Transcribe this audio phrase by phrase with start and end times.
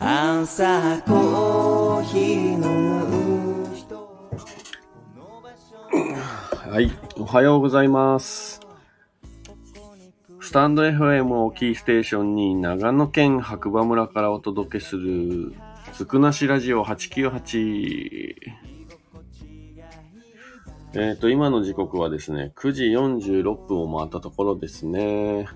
[0.00, 3.96] 朝コーヒー飲む人
[6.70, 8.60] はい、おはようございます。
[10.40, 15.52] スタンド FM をキーステーションに長野県白馬村からお届けする
[15.92, 18.36] つくなしラジオ898。
[20.94, 25.48] えっ、と、今の時刻はですね、9時46分を回ったところですね。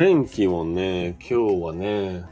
[0.00, 2.24] 天気もね、今日はね、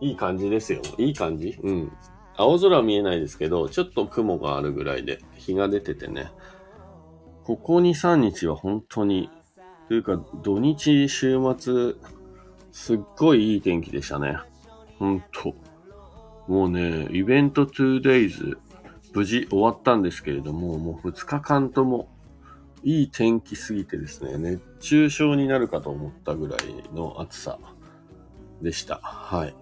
[0.00, 0.82] いい感じですよ。
[0.98, 1.58] いい感じ？
[1.60, 1.92] うん。
[2.36, 6.30] 青空は見えないですけど、ちょっと雲があるぐらいで、日が出ててね。
[7.42, 9.30] ここ2、3日は本当に、
[9.88, 11.94] というか土日、週末、
[12.70, 14.36] すっごいいい天気でしたね。
[15.00, 15.56] ほんと。
[16.46, 18.58] もうね、イベント 2days、
[19.12, 22.10] 無事終わったんですけれども、もう2日間とも、
[22.86, 27.58] いい天気すぎてですね、熱中症になるかと思ったぐらいの暑さ
[28.62, 29.00] でした。
[29.02, 29.54] はい。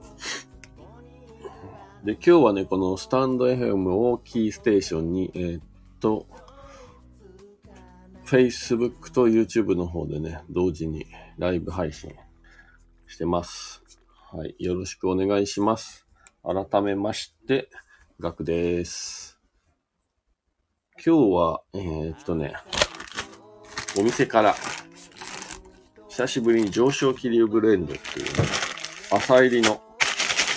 [2.05, 5.63] で、今日はね、このスタンド FM をキーステーションに、えーっ
[6.01, 6.27] と、
[8.27, 11.07] Facebook と YouTube の方でね、同時に
[11.39, 12.15] ライブ配信
[13.07, 13.83] してます。
[14.33, 14.55] はい。
[14.59, 16.07] よろしくお願いします。
[16.43, 17.71] 改めまして、
[18.21, 19.41] ガクです。
[21.03, 22.53] 今日は、えーっとね、
[23.97, 24.55] お店から、
[26.09, 28.31] 久しぶりに上昇気流ブレンドっていうね、
[29.11, 29.81] 朝入りの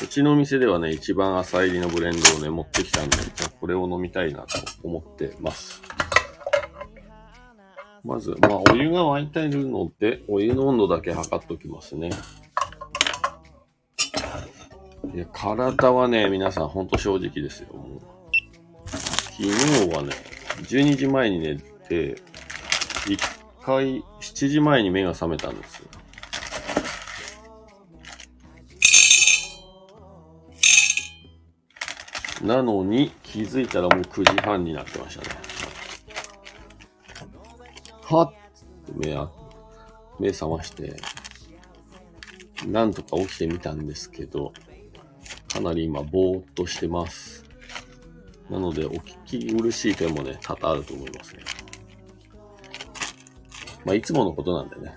[0.02, 3.18] うちのお店ではね、一番朝入りのブレンドをね、持ってきたんで、
[3.60, 5.82] これを飲みたいなと思ってます。
[8.04, 12.10] まず、まあ、お湯が沸いているので、お湯の温度だけ測っておきますね。
[15.14, 17.70] いや、体はね、皆さんほんと正直ですよ。
[18.86, 20.14] 昨日はね、
[20.62, 22.22] 12時前に寝て、
[23.08, 23.20] 1
[23.64, 25.88] 回7時前に目が覚めたんですよ。
[32.44, 35.28] なのに気づいたらもう9時半になってましたね。
[38.04, 38.34] はっ
[38.96, 39.30] 目あ
[40.20, 40.96] 目覚まして、
[42.66, 44.54] なんとか起きてみたんですけど、
[45.52, 47.44] かなり今ぼーっとしてます。
[48.50, 51.44] なのでお聞き苦しい点もね、多々あると思いますね。
[53.88, 54.94] まあいつものことなんでね。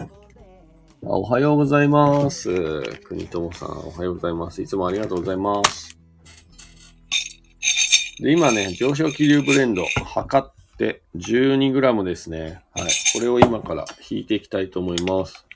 [0.00, 0.06] あ
[1.04, 2.82] おはようございます。
[3.04, 4.60] 国友さん、おはようございます。
[4.60, 5.96] いつもありがとうございます。
[8.20, 12.60] で、今ね、上昇気流ブレンド測って 12g ですね。
[12.74, 12.90] はい。
[13.14, 15.47] これを今から引いていきたいと思います。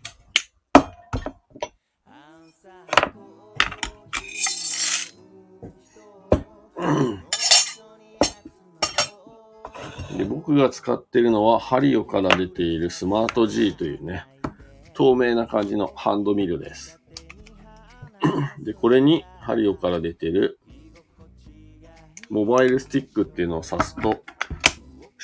[10.17, 14.27] で僕が使ってるのはハリオから出ているスマート G というね、
[14.95, 17.01] 透明な感じのハンドミルです。
[18.61, 20.59] で、これにハリオから出てる
[22.29, 24.23] モバイルスティックっていうのを挿すと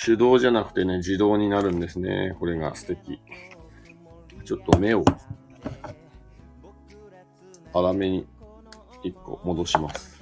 [0.05, 2.37] 手動じゃなくてね、自動になるんですね。
[2.39, 3.21] これが素敵。
[4.45, 5.05] ちょっと目を
[7.73, 8.27] 粗めに
[9.03, 10.18] 一個戻します。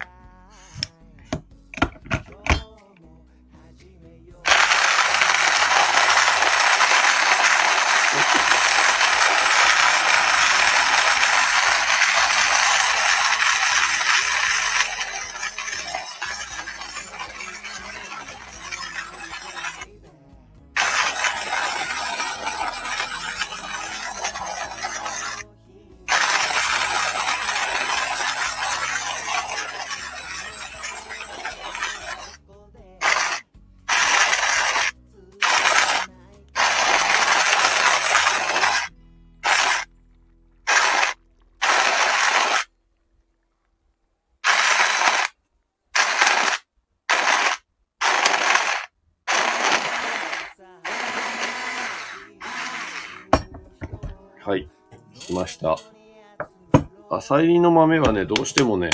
[54.47, 54.69] はい。
[55.19, 55.77] 来ました。
[57.11, 58.91] 浅入りの豆はね、どうしてもね、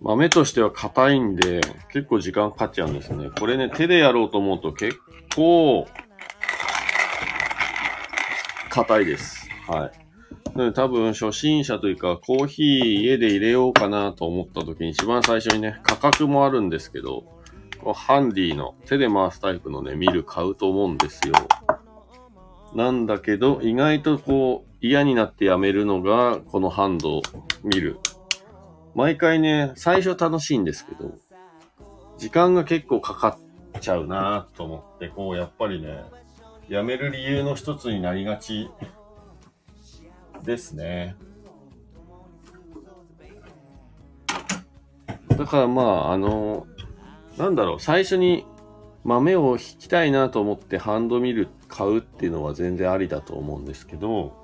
[0.00, 1.60] 豆としては硬いんで、
[1.92, 3.28] 結構時間かかっちゃうんですね。
[3.38, 4.96] これね、手でやろうと思うと結
[5.36, 5.86] 構、
[8.70, 9.50] 硬いです。
[9.66, 9.92] はい。
[10.56, 17.24] なので多分初心者というか、コーヒー家で入れようかなと思った時に一番最初にね、価格もあるんですけど、
[17.94, 21.34] ハンディの手で回すタイプのね、ミル買うと思うんですよ。
[22.74, 27.22] なんだけど、意外とこう、嫌になってやめるのが、このハンドを
[27.64, 27.98] 見る。
[28.94, 31.14] 毎回ね、最初楽しいんですけど、
[32.18, 33.38] 時間が結構かか
[33.76, 36.04] っちゃうなと思って、こう、やっぱりね、
[36.68, 38.70] やめる理由の一つになりがち
[40.44, 41.16] ですね。
[45.36, 46.66] だからまあ、あの、
[47.36, 48.44] なんだろう、最初に
[49.04, 54.36] 豆を引きたいなと思ってハンドミル買うっていうのは全然ありだと思うんですけど、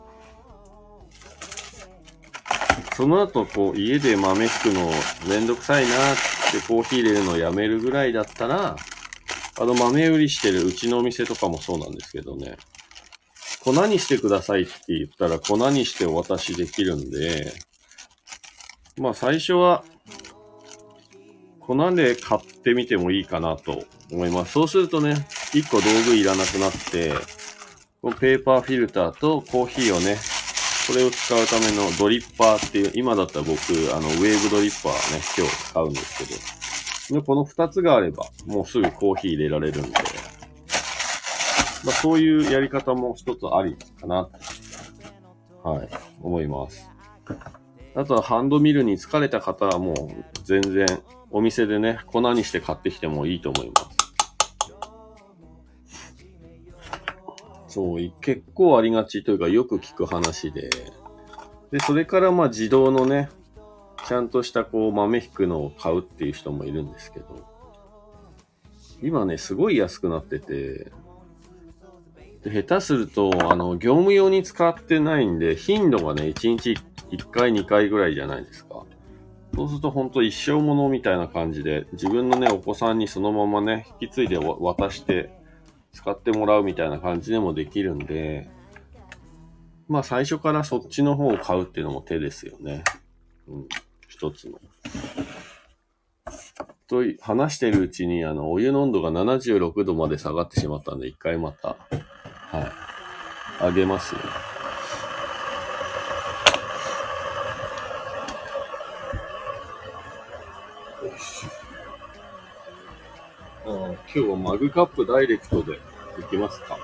[2.96, 4.90] その後、こう、家で豆引くの
[5.28, 6.16] めんどくさいなっ
[6.52, 8.76] てコーヒー入れるのやめるぐらいだったら、
[9.56, 12.56] あの豆売りしてるうちのお店とかもそうなんですけどね、
[13.64, 17.52] 粉にしてくださいって言ったら粉にしてお渡しできるんで、
[18.98, 19.84] まあ最初は
[21.60, 24.52] 粉で買ってみてもいいかなと思います。
[24.52, 27.12] そうするとね、1個道具いらなくなって、
[28.02, 30.16] このペーパーフィルターとコーヒーをね、
[30.86, 33.56] これを使うためのドリッパーっていう、今だったら僕、
[33.94, 36.18] あの、ウェーブドリッパーね、今日使うんです
[37.08, 39.90] けど、でこの2つがあれば、もうすぐコーヒー入れられるんで、
[41.84, 44.28] まあ、そういうやり方も一つありかな、
[45.62, 45.88] はい、
[46.22, 46.90] 思います。
[47.94, 50.86] あとはハンドミルに疲れた方はもう全然
[51.30, 53.93] お店でね、粉にして買ってきてもいいと思います。
[57.74, 60.70] そう、結構ありがちというかよく聞く話で、
[61.72, 63.28] で、それからまあ自動のね、
[64.06, 67.44] ちゃんとしたこう豆引くのを買うっていう人もいるんですけど、
[69.02, 70.92] 今ね、すごい安くなってて、
[72.44, 76.76] で下手すると、あの、業務用に使ってないんで、頻度がね、1日
[77.10, 78.84] 1回、2回ぐらいじゃないですか。
[79.56, 85.42] そうすると本当一生ものみたいな感じで、自分のね、お子さんにそのままね、引き継いで渡して
[85.94, 88.50] 使ってもらうみたいな感じでもできるんで、
[89.88, 92.84] まあ最初からそっちの方を買うっていうのも手ですよね。
[93.48, 93.68] うん、
[94.08, 94.60] 一つの。
[96.86, 101.76] と話してるうちに、あの、お湯の温度が76度まで下がってしまったんで、一回また、は
[102.60, 104.20] い、あげますよ
[111.18, 111.53] し。
[114.14, 115.74] 今日はマグカップダイレクトで
[116.18, 116.78] いきますか。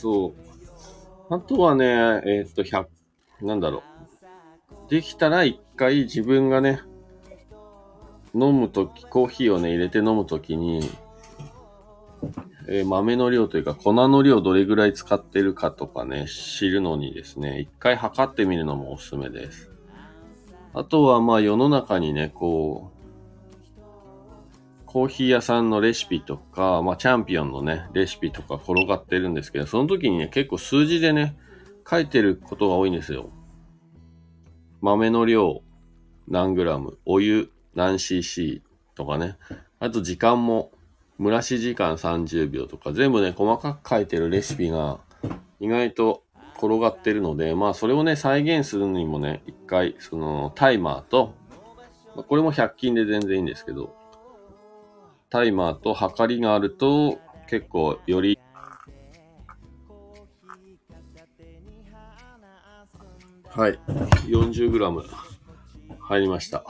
[0.00, 1.34] そう。
[1.34, 1.84] あとはね、
[2.24, 2.86] えー、っと、100、
[3.42, 3.97] なんだろう。
[4.88, 6.80] できたら一回自分がね、
[8.34, 10.88] 飲むとき、コーヒーをね、入れて飲むときに、
[12.68, 19.70] えー、豆の量というか粉の量どれぐらい使ってるかとかね、知るのにですね、一回測ってみるのもおすすめです。
[20.74, 22.98] あとはまあ世の中にね、こう、
[24.86, 31.36] コーヒー屋さんのレシピとか、まあチャンピオンのね、レシピとか転がってるんですけど、その時にね、結構数字でね、
[31.88, 33.30] 書いてることが多いんですよ。
[34.80, 35.62] 豆の量
[36.28, 38.62] 何グラム、お湯何 cc
[38.94, 39.36] とかね。
[39.80, 40.70] あと時間も、
[41.20, 45.00] 蒸らし時間30秒とか、全部ね、細かく書いてるレシピが
[45.60, 46.22] 意外と
[46.56, 51.34] 転がってるので、まあそれをね、再現するにもね、一回、そのタイマーと
[52.18, 53.94] ま、これも100均で全然いいんですけど、
[55.30, 58.40] タイマーと測りがあると結構より
[63.58, 63.78] はい。
[64.28, 65.02] 40g
[65.98, 66.64] 入りました。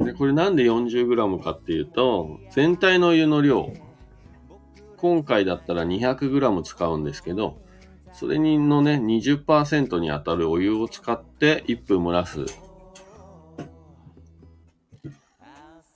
[0.00, 3.74] で、これなんで 40g かっていうと、全体のお湯の量、
[4.96, 7.60] 今回だったら 200g 使うんですけど、
[8.14, 12.46] それにのね、20%に当たるお湯を使って1分蒸らす。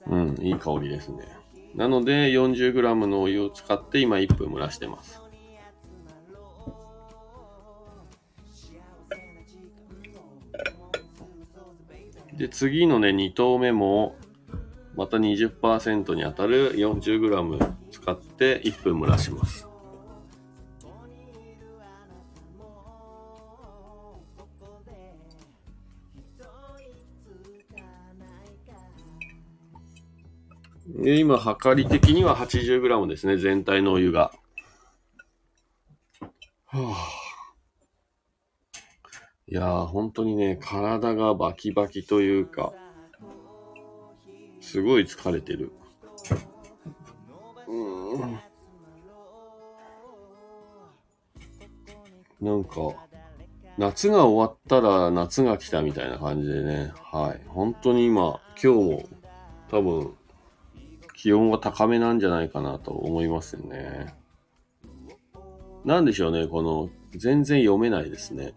[0.09, 1.26] うん、いい香りですね。
[1.75, 5.25] なので 40g のお湯を使って今1分蒸らしてます。
[12.37, 14.16] で、次のね、2投目も、
[14.95, 19.66] また20%に当たる 40g 使って1分蒸らします。
[30.88, 34.33] で今、測り的には 80g ですね、全体のお湯が。
[36.66, 37.15] はあ
[39.49, 42.73] いやー、本当にね、体がバキバキというか、
[44.61, 45.71] すごい疲れてる。
[47.69, 48.38] うん。
[52.41, 53.07] なんか、
[53.79, 57.41] 夏が終わったら夏が来たみたいな感じでね、はい。
[57.47, 59.09] 本当に今、今日も
[59.71, 60.15] 多分
[61.15, 64.15] 気温が高めなんじゃないかなと思いますね。
[65.85, 68.53] なんでしょうね、この、全然読めないですね。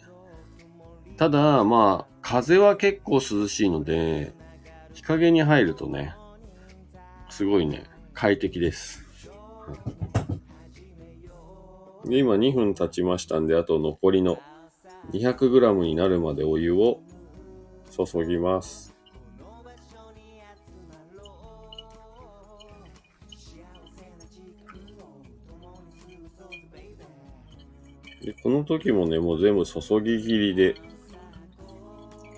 [1.19, 4.31] ただ、まあ、風は結構涼しいので、
[4.93, 6.15] 日陰に入るとね、
[7.29, 7.83] すごいね、
[8.13, 9.03] 快適です。
[12.05, 14.41] で、今2分経ちましたんで、あと残りの
[15.11, 17.01] 200g になるまでお湯を
[17.91, 18.95] 注ぎます。
[28.21, 30.75] で、この時もね、もう全部注ぎ切りで、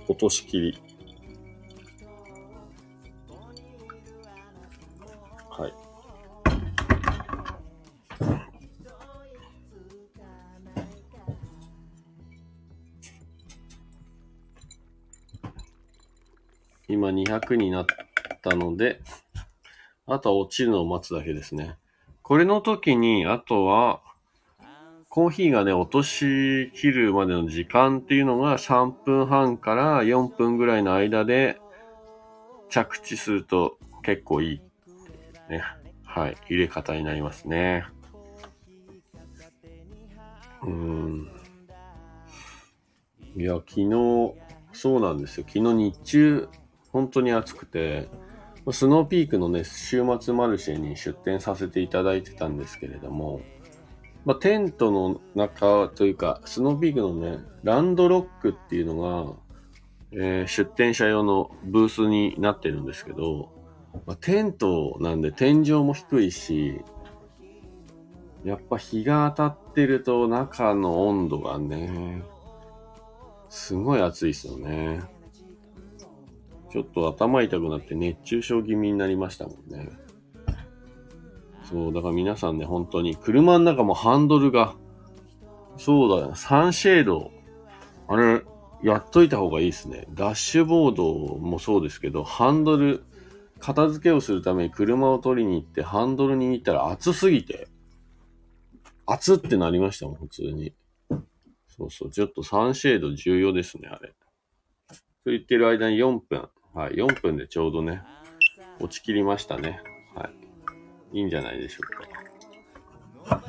[0.08, 0.82] 落とし切り。
[5.50, 5.74] はい。
[16.88, 17.86] 今200になっ
[18.42, 19.02] たので、
[20.08, 21.78] あとは落ちるのを待つだけですね。
[22.22, 24.02] これの時に、あとは、
[25.12, 31.60] コーヒーがね、落とし切るまでの時間っていうのが3分半から4分ぐらいの間で
[32.70, 34.62] 着地すると結構いい
[35.50, 35.62] ね。
[36.06, 36.38] はい。
[36.48, 37.84] 入れ方になりますね。
[40.64, 41.28] うん。
[43.36, 44.34] いや、昨日、
[44.72, 45.46] そうなんですよ。
[45.46, 46.48] 昨日日中、
[46.94, 48.08] 本当に暑くて、
[48.72, 53.42] スノーピークのね、週末マルシェに出店させていただいてたんですけれども、
[54.26, 59.34] まあ、テントの中というか、スノーピークのね、ランドロックっていうのが、
[60.14, 63.50] えー出店者用のブースになってるんですけど、
[64.06, 66.82] まあ、テントなんで天井も低いし、
[68.44, 72.24] やっぱ日が当たってると中の温度がね、
[73.50, 75.02] すごい暑いですよね。
[76.72, 79.90] ちょっと頭痛くなって熱中症気味になりましたもんね。
[81.72, 84.76] そう、だから皆さんね、本当に、車の中もハンドルが、
[85.78, 87.32] そうだよ、サンシェード、
[88.08, 88.44] あれ、
[88.84, 90.08] やっといた方がいいですね。
[90.14, 93.04] ダッシュボードもそうですけど、ハンドル、
[93.60, 97.68] 片付けをするために車を取りに行って、ハンドル握ったら熱すぎて、
[99.06, 100.74] 熱ってなりましたもん、普通に。
[101.68, 104.10] そうそう、ちょっとサンシェード重要ですね、あれ。
[105.24, 106.50] と言ってる間に4分。
[106.74, 108.02] はい、4分でちょうどね、
[108.80, 109.82] 落ち切りましたね。
[111.14, 111.20] い。
[111.20, 113.40] いんじゃないでしょうか。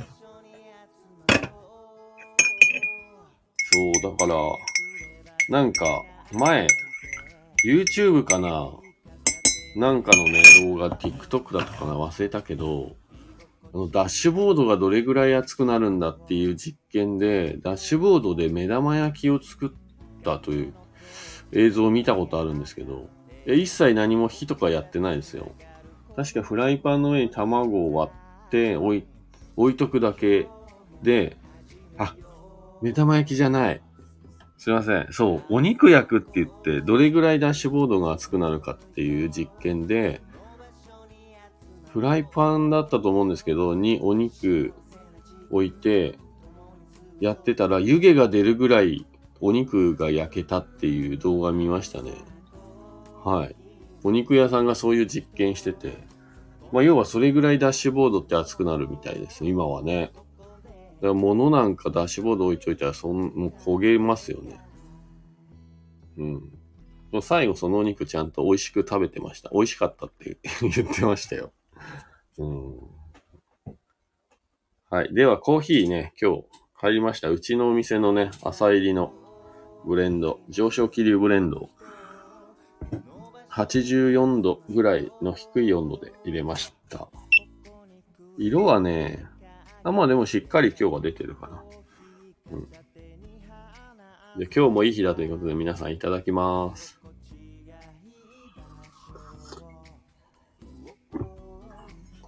[3.75, 4.37] そう、だから、
[5.49, 6.03] なんか、
[6.33, 6.67] 前、
[7.65, 8.71] YouTube かな？
[9.77, 11.95] なんかのね、動画、TikTok だったかな？
[11.95, 12.97] 忘れたけど、
[13.75, 20.75] あのダッシュボードがどれぐらい熱くなるんだっていう実験で、ダッシュボードで目玉焼きを作ったという
[21.53, 23.09] 映像を見たことあるんですけど、
[23.47, 25.53] 一切何も火とかやってないですよ。
[26.17, 28.13] 確かフライパンの上に卵を割
[28.47, 29.05] って置い
[29.57, 30.49] 置いとくだけ
[31.03, 31.37] で、
[31.99, 32.17] あ、
[32.81, 33.83] 目玉焼きじゃない。
[34.57, 35.09] すいません。
[35.11, 40.21] そう、お肉焼くって言って、どれぐらいダッシュボードが熱くなるかっていう実験で、
[41.93, 44.73] フライパンだったと思うんですけど、にお肉
[45.51, 46.19] 置いて、
[47.21, 49.07] やってたら湯気が出るぐらい
[49.41, 52.13] お肉が焼けたっていう動画見ましたね。
[53.25, 53.57] はい。
[54.05, 55.97] お肉屋さんがそういう実験してて、
[56.73, 59.45] まあ要はそれぐらいダッシュボードって熱くなるみたいです。
[59.45, 60.13] 今はね。
[60.15, 64.61] だから物なんかダッシュボード置いといたらそん、もう焦げますよね。
[66.17, 66.51] うん。
[67.13, 69.51] でも最後そのお肉ちゃんと美味しく食べてました。
[69.53, 71.53] 美味しかったって言ってましたよ。
[72.39, 72.77] うん。
[74.91, 75.15] はい。
[75.15, 76.45] ではコーヒーね、今日
[76.75, 77.31] 入りました。
[77.31, 79.13] うちのお店のね、朝入りの
[79.85, 81.71] ブレンド、上昇気流ブレンドを
[83.53, 87.09] 84度ぐらいの低い温度で入れました。
[88.39, 89.27] 色はね、
[89.85, 91.63] あまあでもしっかり今日は出てるかな。
[92.51, 92.71] うん。
[94.39, 96.99] で、今日もいい日だということで皆さんいただきます。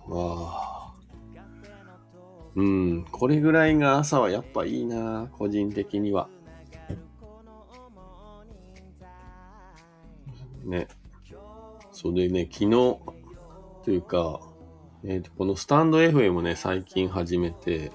[0.07, 0.95] わあ。
[2.55, 6.29] うん、これぐらいが朝はやっぱいいな、個人的には。
[10.65, 10.87] ね。
[12.05, 12.99] それでね、昨日、
[13.83, 14.43] というか、
[15.05, 17.93] えっ、と、このスタンド FM ね、最近始めて、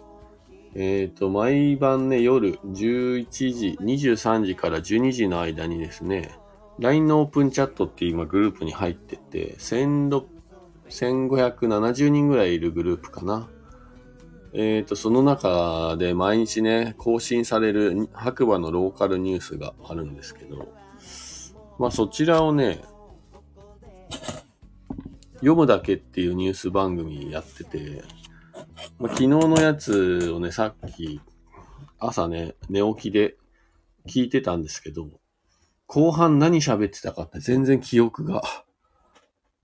[0.74, 6.32] えっ、と、毎晩ね、夜11時、23時から12時の間にですね、
[6.80, 13.48] LINE のオープンチャットっていう今グループに入ってて、1570人ぐらいいるグループかな。
[14.54, 20.74] えっ、と、その中で毎日ね、更新される白馬のローカルニュースがあるんですけど、
[21.78, 22.82] まあそちらをね、
[25.40, 28.04] 読むだけっていうニュース番組やってて、
[29.00, 31.22] まあ、昨日のやつをね、さっき
[31.98, 33.36] 朝ね、寝起きで
[34.08, 35.08] 聞いてたんですけど、
[35.88, 38.44] 後半何喋ってたかって全然記憶が、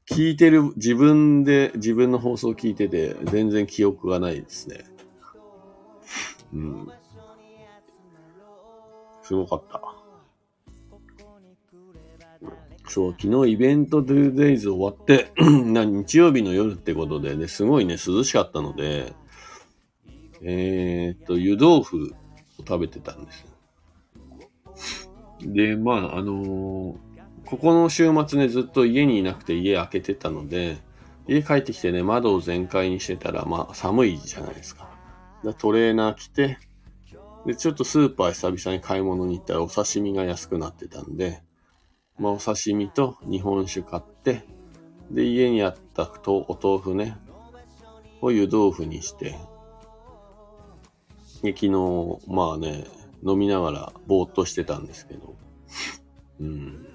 [0.10, 4.86] 聞いてる、自分で自分の放送聞いてて全然記憶がないですね。
[6.54, 6.88] うん。
[9.24, 9.95] すごかった。
[12.88, 19.14] そう、昨日イベント 2days 終わって 日曜日の夜ってことでね、すごいね、涼しかったので、
[20.42, 22.14] えー、っと、湯豆腐
[22.60, 23.46] を食べてたんです。
[25.42, 26.96] で、まあ、あのー、
[27.46, 30.78] ここの週末ね、ずっと家にいなくて家開けてたので、
[31.28, 34.90] 家帰ってきてね、窓を全開にしてたら、まあ、寒いじゃないですか。
[35.58, 36.58] トレーナー着て、
[37.46, 41.42] で、ちょっとスーパー久々に買い物に行ったらお刺身が安くなってたんで、
[42.18, 44.44] まあ、お刺身と日本酒買って、
[45.12, 47.18] で、家にあったとお豆腐ね、
[48.22, 49.38] を湯豆腐にして、
[51.44, 52.86] で昨日、まあね、
[53.24, 55.36] 飲みながらぼーっとしてたんですけど、
[56.40, 56.88] うん。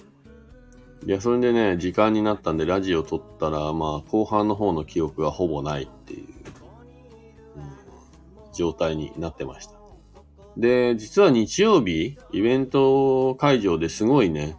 [1.06, 6.26] いや、それでね、時間になったんでラジオ撮ったら、まあ、後半の方の記憶がほぼないっていう、
[7.56, 9.74] うん、状態になってました。
[10.56, 14.56] で、実は日曜日、イベント会場ですごいね、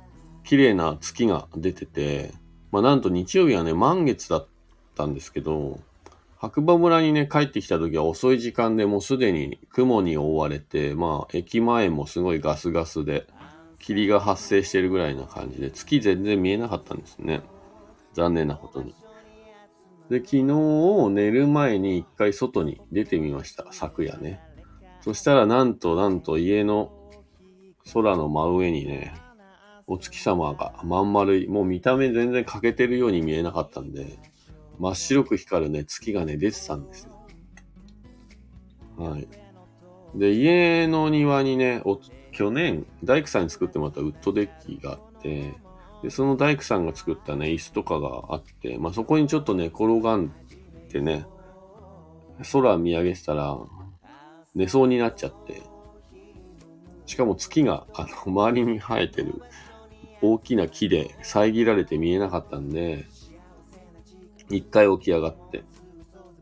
[0.52, 2.34] 綺麗な月が出てて、
[2.74, 4.48] まあなんと日曜日はね、満月だっ
[4.96, 5.80] たんですけど、
[6.38, 13.28] 白馬村にね、帰ってきた時は遅い時間でもうすでに雲に覆われて、まあ駅前もすごいガスガスで、
[13.80, 17.44] 霧が発生してるぐらいな感じで、月全然見えなかったんですね。
[18.12, 18.94] 残念なことに。
[20.10, 20.44] で、昨日
[21.12, 23.68] 寝る前に一回外に出てみました。
[23.72, 24.42] 昨夜ね。
[25.00, 26.92] そしたらなんとなんと家の
[27.94, 29.14] 空の真上にね、
[29.92, 34.20] お月様がまん丸い、もう見た目全然欠けてるように見えなかったんで、
[34.80, 37.12] 真っ白く光るね、月がね、出てたんですよ。
[38.98, 39.28] はい。
[40.16, 41.84] で、家の庭にね、
[42.32, 45.56] 去年、大工さんに作ってもらったウッドデッキがあって、
[46.04, 50.32] で、その大工さんが作ったね、椅子とかがあって、まあ、そこにちょっとね、転がん
[50.90, 51.26] でね、
[52.50, 53.58] 空見上げてたら、
[54.56, 55.62] 寝そうになっちゃって、
[57.06, 59.42] しかも月が、あの、周りに生えてる
[60.22, 63.06] 大きな木で遮られて見えなかったんで、
[64.50, 65.64] 一回起き上がって、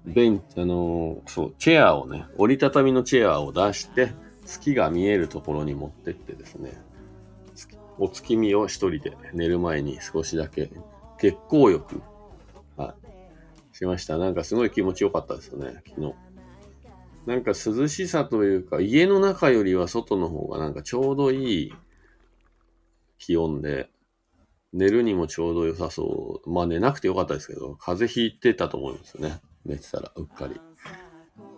[0.05, 4.11] ベン、あのー、そう、チェアをね、折りたたみのチェアを出して、
[4.45, 6.81] 月が見えるところに持ってってですね、
[7.99, 10.71] お月見を一人で寝る前に少しだけ
[11.17, 12.01] 月光浴、
[12.77, 12.95] は
[13.73, 14.17] い、しました。
[14.17, 16.15] なんかすごい気持ちよかったですよね、昨日。
[17.25, 21.73] なんか涼しさというか、家の中よりは外の方がなんかちょうどいい
[23.19, 23.89] 気温で、
[24.73, 26.49] 寝るにもちょうど良さそう。
[26.49, 29.41] まあ寝なくてよかったですけど、風邪ひいてたと思いますよね。
[29.65, 30.55] 寝てたら、うっかり。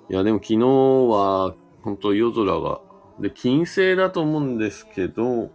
[0.10, 2.82] いや、でも昨日は、本当夜空が、
[3.20, 5.52] で、金星だと思うんですけど、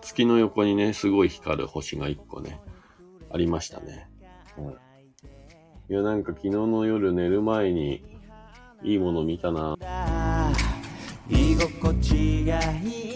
[0.00, 2.60] 月の横にね、すごい光る星が一個ね、
[3.30, 4.08] ありましたね。
[4.56, 4.74] はい。
[5.90, 8.02] いや、なんか昨日の夜寝る前に、
[8.82, 9.76] いいもの見たな。
[11.28, 13.09] 居心地がいい